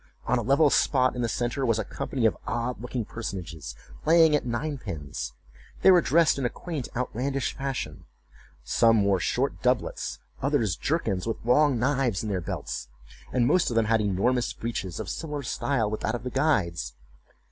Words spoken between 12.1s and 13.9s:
in their belts, and most of them